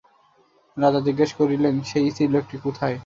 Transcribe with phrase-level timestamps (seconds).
[0.77, 2.97] রাজা জিজ্ঞাসা করিলেন, সেই স্ত্রীলোকটি কোথায়?